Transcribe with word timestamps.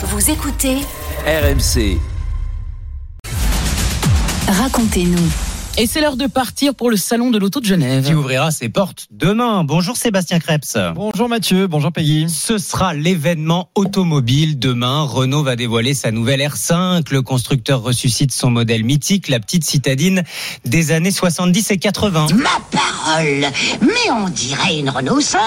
Vous 0.00 0.30
écoutez 0.30 0.76
RMC. 1.26 1.98
Racontez-nous. 4.46 5.18
Et 5.76 5.86
c'est 5.86 6.00
l'heure 6.00 6.16
de 6.16 6.28
partir 6.28 6.76
pour 6.76 6.88
le 6.90 6.96
salon 6.96 7.30
de 7.30 7.38
l'auto 7.38 7.58
de 7.58 7.64
Genève. 7.64 8.04
qui 8.04 8.14
ouvrira 8.14 8.52
ses 8.52 8.68
portes 8.68 9.08
demain. 9.10 9.64
Bonjour 9.64 9.96
Sébastien 9.96 10.38
Krebs. 10.38 10.76
Bonjour 10.94 11.28
Mathieu, 11.28 11.66
bonjour 11.66 11.90
Peggy. 11.90 12.28
Ce 12.28 12.58
sera 12.58 12.94
l'événement 12.94 13.70
automobile 13.74 14.60
demain. 14.60 15.02
Renault 15.02 15.42
va 15.42 15.56
dévoiler 15.56 15.94
sa 15.94 16.12
nouvelle 16.12 16.40
R5. 16.40 17.12
Le 17.12 17.22
constructeur 17.22 17.82
ressuscite 17.82 18.32
son 18.32 18.50
modèle 18.50 18.84
mythique, 18.84 19.26
la 19.28 19.40
petite 19.40 19.64
citadine 19.64 20.22
des 20.64 20.92
années 20.92 21.10
70 21.10 21.72
et 21.72 21.78
80. 21.78 22.28
Ma 22.34 22.48
parole 23.08 23.46
Mais 23.80 24.10
on 24.10 24.28
dirait 24.28 24.78
une 24.78 24.90
Renault 24.90 25.20
5 25.20 25.40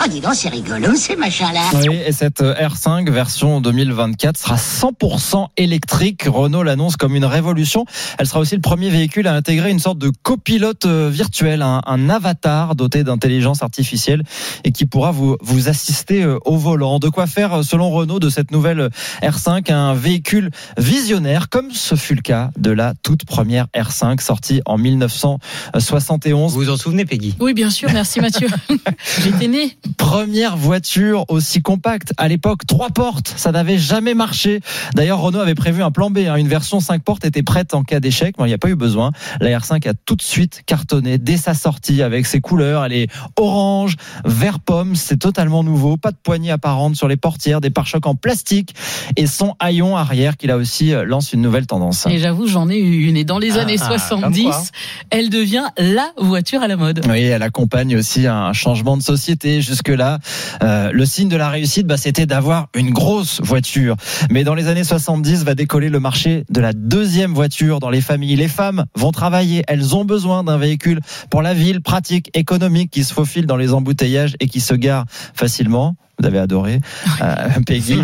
Ah 0.00 0.08
dis 0.08 0.20
donc, 0.20 0.34
c'est 0.34 0.48
rigolo 0.48 0.94
ces 0.94 1.16
machins-là 1.16 1.60
Oui, 1.74 1.96
et 2.06 2.12
cette 2.12 2.40
R5 2.40 3.10
version 3.10 3.60
2024 3.60 4.36
sera 4.36 4.56
100% 4.56 5.48
électrique. 5.56 6.24
Renault 6.26 6.62
l'annonce 6.62 6.96
comme 6.96 7.14
une 7.14 7.24
révolution. 7.24 7.84
Elle 8.18 8.26
sera 8.26 8.40
aussi 8.40 8.54
le 8.54 8.60
premier 8.60 8.90
véhicule 8.90 9.26
à 9.26 9.34
intégrer 9.34 9.70
une 9.70 9.78
sorte 9.78 9.98
de 9.98 10.10
copilote 10.22 10.86
euh, 10.86 11.10
virtuel, 11.12 11.62
un, 11.62 11.82
un 11.86 12.08
avatar 12.08 12.74
doté 12.74 13.04
d'intelligence 13.04 13.62
artificielle 13.62 14.22
et 14.64 14.72
qui 14.72 14.86
pourra 14.86 15.10
vous, 15.10 15.36
vous 15.40 15.68
assister 15.68 16.22
euh, 16.22 16.38
au 16.44 16.56
volant. 16.56 16.98
De 16.98 17.08
quoi 17.08 17.26
faire, 17.26 17.60
euh, 17.60 17.62
selon 17.62 17.90
Renault, 17.90 18.20
de 18.20 18.30
cette 18.30 18.50
nouvelle 18.50 18.90
R5 19.22 19.72
un 19.72 19.94
véhicule 19.94 20.50
visionnaire, 20.78 21.48
comme 21.48 21.70
ce 21.72 21.94
fut 21.94 22.14
le 22.14 22.22
cas 22.22 22.50
de 22.56 22.70
la 22.70 22.94
toute 23.02 23.24
première 23.24 23.66
R5 23.74 24.20
sortie 24.20 24.60
en 24.66 24.78
1971. 24.78 26.52
Vous 26.52 26.60
vous 26.60 26.70
en 26.70 26.76
souvenez, 26.76 27.01
Peggy? 27.04 27.34
Oui, 27.40 27.54
bien 27.54 27.70
sûr, 27.70 27.90
merci 27.92 28.20
Mathieu. 28.20 28.48
J'étais 29.22 29.48
né. 29.48 29.76
Première 29.96 30.56
voiture 30.56 31.24
aussi 31.28 31.62
compacte. 31.62 32.12
À 32.16 32.28
l'époque, 32.28 32.66
trois 32.66 32.90
portes, 32.90 33.32
ça 33.36 33.52
n'avait 33.52 33.78
jamais 33.78 34.14
marché. 34.14 34.60
D'ailleurs, 34.94 35.20
Renault 35.20 35.40
avait 35.40 35.54
prévu 35.54 35.82
un 35.82 35.90
plan 35.90 36.10
B. 36.10 36.18
hein. 36.28 36.36
Une 36.36 36.48
version 36.48 36.80
5 36.80 37.02
portes 37.02 37.24
était 37.24 37.42
prête 37.42 37.74
en 37.74 37.82
cas 37.84 38.00
d'échec. 38.00 38.36
Bon, 38.36 38.44
il 38.44 38.48
n'y 38.48 38.54
a 38.54 38.58
pas 38.58 38.68
eu 38.68 38.74
besoin. 38.76 39.10
La 39.40 39.58
R5 39.58 39.88
a 39.88 39.94
tout 39.94 40.16
de 40.16 40.22
suite 40.22 40.62
cartonné 40.66 41.18
dès 41.18 41.36
sa 41.36 41.54
sortie 41.54 42.02
avec 42.02 42.26
ses 42.26 42.40
couleurs. 42.40 42.84
Elle 42.84 42.92
est 42.92 43.08
orange, 43.38 43.96
vert 44.24 44.60
pomme. 44.60 44.96
C'est 44.96 45.16
totalement 45.18 45.62
nouveau. 45.64 45.96
Pas 45.96 46.10
de 46.10 46.16
poignée 46.22 46.50
apparente 46.50 46.96
sur 46.96 47.08
les 47.08 47.16
portières, 47.16 47.60
des 47.60 47.70
pare-chocs 47.70 48.06
en 48.06 48.14
plastique 48.14 48.74
et 49.16 49.26
son 49.26 49.54
haillon 49.58 49.96
arrière 49.96 50.36
qui 50.36 50.46
là 50.46 50.56
aussi 50.56 50.92
euh, 50.92 51.04
lance 51.04 51.32
une 51.32 51.40
nouvelle 51.42 51.66
tendance. 51.66 52.06
Et 52.06 52.18
j'avoue, 52.18 52.46
j'en 52.46 52.68
ai 52.68 52.76
eu 52.78 53.06
une. 53.08 53.16
Et 53.16 53.24
dans 53.24 53.38
les 53.38 53.58
Ah, 53.58 53.62
années 53.62 53.76
comme 53.78 53.88
70, 53.88 54.42
quoi. 54.44 54.62
elle 55.10 55.30
devient 55.30 55.64
la 55.78 56.12
voiture 56.18 56.62
à 56.62 56.68
la 56.68 56.76
mode. 56.76 56.91
Oui, 57.08 57.22
elle 57.22 57.42
accompagne 57.42 57.96
aussi 57.96 58.26
un 58.26 58.52
changement 58.52 58.96
de 58.96 59.02
société. 59.02 59.60
Jusque-là, 59.60 60.18
euh, 60.62 60.90
le 60.92 61.06
signe 61.06 61.28
de 61.28 61.36
la 61.36 61.48
réussite, 61.48 61.86
bah, 61.86 61.96
c'était 61.96 62.26
d'avoir 62.26 62.68
une 62.74 62.90
grosse 62.90 63.40
voiture. 63.42 63.96
Mais 64.30 64.44
dans 64.44 64.54
les 64.54 64.68
années 64.68 64.84
70, 64.84 65.44
va 65.44 65.54
décoller 65.54 65.88
le 65.88 66.00
marché 66.00 66.44
de 66.50 66.60
la 66.60 66.72
deuxième 66.72 67.32
voiture 67.32 67.80
dans 67.80 67.90
les 67.90 68.00
familles. 68.00 68.36
Les 68.36 68.48
femmes 68.48 68.84
vont 68.94 69.12
travailler, 69.12 69.64
elles 69.68 69.94
ont 69.94 70.04
besoin 70.04 70.44
d'un 70.44 70.58
véhicule 70.58 71.00
pour 71.30 71.42
la 71.42 71.54
ville, 71.54 71.80
pratique, 71.80 72.30
économique, 72.34 72.90
qui 72.90 73.04
se 73.04 73.12
faufile 73.12 73.46
dans 73.46 73.56
les 73.56 73.72
embouteillages 73.72 74.34
et 74.40 74.48
qui 74.48 74.60
se 74.60 74.74
gare 74.74 75.04
facilement. 75.34 75.96
Vous 76.22 76.28
avez 76.28 76.38
adoré, 76.38 76.80
euh, 77.20 77.48
Peggy. 77.66 78.00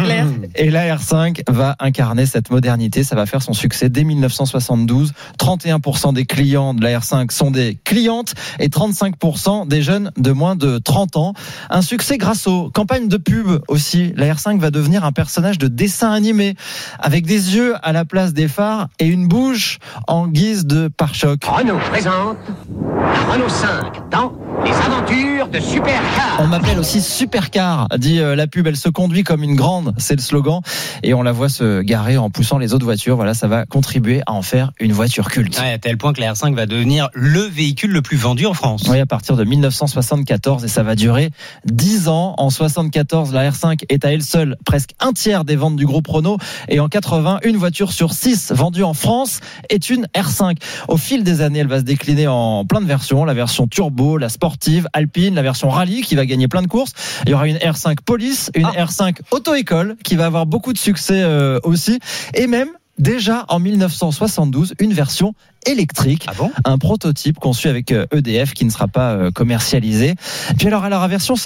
Et 0.56 0.70
la 0.70 0.97
R5 0.97 1.42
va 1.48 1.77
incarner 1.78 2.27
cette 2.27 2.50
modernité. 2.50 3.05
Ça 3.05 3.14
va 3.14 3.27
faire 3.27 3.42
son 3.42 3.52
succès 3.52 3.88
dès 3.91 4.02
1972. 4.02 5.12
31% 5.38 6.12
des 6.14 6.25
clients 6.25 6.75
de 6.75 6.83
la 6.83 6.98
R5 6.98 7.30
sont 7.30 7.52
des 7.52 7.78
clientes 7.84 8.34
et 8.58 8.70
35% 8.70 9.69
des 9.69 9.83
jeunes 9.83 10.10
de 10.16 10.33
moins 10.33 10.56
de 10.56 10.78
30 10.78 11.16
ans. 11.16 11.33
Un 11.70 11.80
succès 11.80 12.19
grâce 12.19 12.48
aux 12.48 12.70
campagnes 12.70 13.06
de 13.06 13.19
pub 13.19 13.60
aussi. 13.69 14.12
La 14.16 14.34
R5 14.34 14.58
va 14.58 14.72
devenir 14.72 15.05
un 15.05 15.12
personnage 15.12 15.58
de 15.58 15.69
dessin 15.69 16.10
animé 16.10 16.56
avec 16.98 17.25
des 17.25 17.55
yeux 17.55 17.77
à 17.82 17.92
la 17.92 18.05
place 18.05 18.32
des 18.32 18.48
phares 18.48 18.88
et 18.98 19.06
une 19.06 19.28
bouche 19.28 19.78
en 20.08 20.27
guise 20.27 20.66
de 20.66 20.88
pare-choc. 20.88 21.44
Renault 21.44 21.78
présente 21.91 22.38
la 22.69 23.32
Renault 23.32 23.48
5 23.48 24.10
dans 24.10 24.47
les 24.64 24.72
aventures 24.72 25.48
de 25.48 25.60
Supercar 25.60 26.38
On 26.41 26.46
m'appelle 26.46 26.78
aussi 26.78 27.00
Supercar, 27.00 27.88
dit 27.96 28.20
euh, 28.20 28.34
la 28.34 28.46
pub. 28.46 28.66
Elle 28.66 28.76
se 28.76 28.88
conduit 28.88 29.22
comme 29.22 29.42
une 29.42 29.54
grande, 29.54 29.94
c'est 29.98 30.14
le 30.14 30.20
slogan. 30.20 30.60
Et 31.02 31.14
on 31.14 31.22
la 31.22 31.32
voit 31.32 31.48
se 31.48 31.80
garer 31.82 32.19
en 32.19 32.30
poussant 32.30 32.58
les 32.58 32.74
autres 32.74 32.84
voitures. 32.84 33.16
Voilà, 33.16 33.34
ça 33.34 33.48
va 33.48 33.66
contribuer 33.66 34.22
à 34.26 34.32
en 34.32 34.42
faire 34.42 34.72
une 34.80 34.92
voiture 34.92 35.28
culte. 35.28 35.58
Ouais, 35.60 35.72
à 35.72 35.78
tel 35.78 35.96
point 35.96 36.12
que 36.12 36.20
la 36.20 36.32
R5 36.32 36.54
va 36.54 36.66
devenir 36.66 37.08
le 37.14 37.41
véhicule 37.41 37.92
le 37.92 38.02
plus 38.02 38.16
vendu 38.16 38.46
en 38.46 38.54
France. 38.54 38.84
Oui, 38.88 38.98
à 38.98 39.06
partir 39.06 39.36
de 39.36 39.44
1974 39.44 40.64
et 40.64 40.69
ça 40.69 40.82
va 40.82 40.94
durer 40.94 41.30
10 41.66 42.08
ans. 42.08 42.34
En 42.38 42.50
74, 42.50 43.32
la 43.32 43.50
R5 43.50 43.84
est 43.88 44.04
à 44.04 44.12
elle 44.12 44.22
seule 44.22 44.56
presque 44.64 44.90
un 45.00 45.12
tiers 45.12 45.44
des 45.44 45.56
ventes 45.56 45.76
du 45.76 45.86
groupe 45.86 46.08
Renault 46.08 46.38
et 46.69 46.80
en 46.80 46.88
80, 46.88 47.40
une 47.44 47.56
voiture 47.56 47.92
sur 47.92 48.12
6 48.12 48.52
vendue 48.52 48.82
en 48.82 48.94
France 48.94 49.40
est 49.70 49.90
une 49.90 50.06
R5. 50.14 50.56
Au 50.88 50.96
fil 50.96 51.25
des 51.25 51.40
années, 51.40 51.60
elle 51.60 51.69
va 51.69 51.78
se 51.78 51.84
décliner 51.84 52.26
en 52.26 52.64
plein 52.64 52.80
de 52.80 52.86
versions, 52.86 53.25
la 53.25 53.34
version 53.34 53.66
turbo, 53.66 54.19
la 54.19 54.28
sportive, 54.58 54.88
alpine, 54.92 55.36
la 55.36 55.42
version 55.42 55.69
rallye 55.69 56.02
qui 56.02 56.16
va 56.16 56.26
gagner 56.26 56.48
plein 56.48 56.62
de 56.62 56.66
courses. 56.66 56.92
Il 57.26 57.30
y 57.30 57.34
aura 57.34 57.46
une 57.46 57.58
R5 57.58 57.98
police, 58.04 58.50
une 58.56 58.66
R5 58.66 59.19
auto-école 59.30 59.96
qui 60.02 60.16
va 60.16 60.26
avoir 60.26 60.46
beaucoup 60.46 60.72
de 60.72 60.78
succès 60.78 61.22
euh, 61.22 61.60
aussi 61.62 62.00
et 62.34 62.48
même 62.48 62.69
déjà 62.98 63.44
en 63.48 63.60
1972 63.60 64.74
une 64.80 64.92
version 64.92 65.34
électrique 65.64 66.26
Ah 66.26 66.32
bon? 66.36 66.50
Un 66.64 66.76
prototype 66.78 67.38
conçu 67.38 67.69
avec 67.69 67.92
euh, 67.92 68.06
EDF 68.12 68.52
qui 68.52 68.64
ne 68.64 68.70
sera 68.70 68.88
pas 68.88 69.12
euh, 69.12 69.30
commercialisé. 69.30 70.16
Puis 70.58 70.66
alors, 70.66 70.84
elle 70.84 70.92
aura 70.92 71.06
version, 71.06 71.36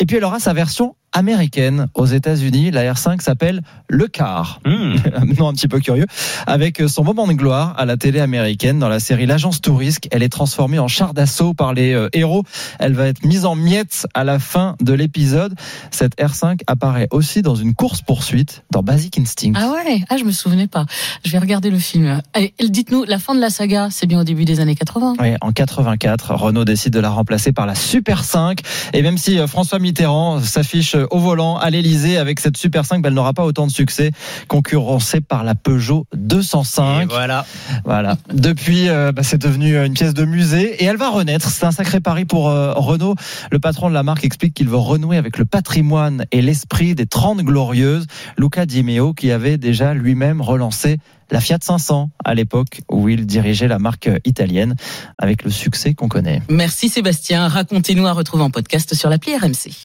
et 0.00 0.06
puis 0.06 0.16
elle 0.16 0.24
aura 0.24 0.40
sa 0.40 0.52
version 0.52 0.96
américaine 1.18 1.88
aux 1.94 2.06
États-Unis. 2.06 2.70
La 2.70 2.92
R5 2.92 3.20
s'appelle 3.20 3.62
le 3.88 4.06
car. 4.06 4.60
Un 4.64 5.24
nom 5.38 5.48
un 5.48 5.52
petit 5.52 5.68
peu 5.68 5.80
curieux. 5.80 6.06
Avec 6.46 6.80
son 6.86 7.02
moment 7.02 7.26
de 7.26 7.32
gloire 7.32 7.74
à 7.76 7.84
la 7.84 7.96
télé 7.96 8.20
américaine 8.20 8.78
dans 8.78 8.88
la 8.88 9.00
série 9.00 9.26
L'Agence 9.26 9.60
Tourisque, 9.60 10.06
elle 10.12 10.22
est 10.22 10.28
transformée 10.28 10.78
en 10.78 10.86
char 10.86 11.14
d'assaut 11.14 11.54
par 11.54 11.74
les 11.74 11.92
euh, 11.92 12.08
héros. 12.12 12.44
Elle 12.78 12.94
va 12.94 13.08
être 13.08 13.24
mise 13.24 13.44
en 13.44 13.56
miettes 13.56 14.06
à 14.14 14.22
la 14.22 14.38
fin 14.38 14.76
de 14.80 14.92
l'épisode. 14.92 15.54
Cette 15.90 16.16
R5 16.18 16.60
apparaît 16.68 17.08
aussi 17.10 17.42
dans 17.42 17.56
une 17.56 17.74
course-poursuite 17.74 18.62
dans 18.70 18.82
Basic 18.84 19.18
Instinct. 19.18 19.54
Ah 19.56 19.72
ouais, 19.72 20.04
ah 20.08 20.16
je 20.18 20.24
me 20.24 20.30
souvenais 20.30 20.68
pas. 20.68 20.86
Je 21.24 21.32
vais 21.32 21.38
regarder 21.38 21.70
le 21.70 21.78
film. 21.78 22.22
Allez, 22.32 22.54
dites-nous, 22.62 23.04
la 23.04 23.18
fin 23.18 23.34
de 23.34 23.40
la 23.40 23.50
saga, 23.50 23.88
c'est 23.90 24.06
bien 24.06 24.20
au 24.20 24.24
début 24.24 24.44
des 24.44 24.60
années 24.60 24.76
80. 24.76 25.14
Oui, 25.20 25.34
en 25.40 25.50
84, 25.50 26.34
Renault 26.34 26.64
décide 26.64 26.92
de 26.92 27.00
la 27.00 27.10
remplacer 27.10 27.50
par 27.52 27.66
la 27.66 27.74
Super 27.74 28.22
5. 28.22 28.60
Et 28.92 29.02
même 29.02 29.18
si 29.18 29.38
euh, 29.38 29.48
François 29.48 29.80
Mitterrand 29.80 30.40
s'affiche 30.40 30.94
euh, 30.94 31.07
au 31.10 31.18
volant 31.18 31.56
à 31.58 31.70
l'Elysée 31.70 32.16
avec 32.18 32.40
cette 32.40 32.56
Super 32.56 32.84
5, 32.84 33.02
ben, 33.02 33.08
elle 33.08 33.14
n'aura 33.14 33.32
pas 33.34 33.44
autant 33.44 33.66
de 33.66 33.72
succès, 33.72 34.12
concurrencée 34.48 35.20
par 35.20 35.44
la 35.44 35.54
Peugeot 35.54 36.06
Et 36.12 36.16
205. 36.16 37.08
voilà. 37.10 37.44
Voilà. 37.84 38.16
Depuis, 38.32 38.88
euh, 38.88 39.12
bah, 39.12 39.22
c'est 39.22 39.40
devenu 39.40 39.76
une 39.76 39.94
pièce 39.94 40.14
de 40.14 40.24
musée 40.24 40.82
et 40.82 40.84
elle 40.84 40.96
va 40.96 41.10
renaître. 41.10 41.48
C'est 41.48 41.64
un 41.64 41.72
sacré 41.72 42.00
pari 42.00 42.24
pour 42.24 42.48
euh, 42.48 42.72
Renault. 42.74 43.14
Le 43.50 43.58
patron 43.58 43.88
de 43.88 43.94
la 43.94 44.02
marque 44.02 44.24
explique 44.24 44.54
qu'il 44.54 44.68
veut 44.68 44.76
renouer 44.76 45.16
avec 45.16 45.38
le 45.38 45.44
patrimoine 45.44 46.24
et 46.32 46.42
l'esprit 46.42 46.94
des 46.94 47.06
30 47.06 47.42
glorieuses. 47.42 48.06
Luca 48.36 48.66
Di 48.66 48.82
Meo, 48.82 49.14
qui 49.14 49.30
avait 49.30 49.58
déjà 49.58 49.94
lui-même 49.94 50.40
relancé 50.40 50.98
la 51.30 51.40
Fiat 51.40 51.58
500 51.60 52.10
à 52.24 52.34
l'époque 52.34 52.80
où 52.90 53.08
il 53.08 53.26
dirigeait 53.26 53.68
la 53.68 53.78
marque 53.78 54.10
italienne 54.24 54.74
avec 55.18 55.44
le 55.44 55.50
succès 55.50 55.94
qu'on 55.94 56.08
connaît. 56.08 56.42
Merci 56.48 56.88
Sébastien. 56.88 57.48
Racontez-nous 57.48 58.06
à 58.06 58.12
retrouver 58.12 58.44
en 58.44 58.50
podcast 58.50 58.94
sur 58.94 59.10
l'appli 59.10 59.36
RMC. 59.36 59.72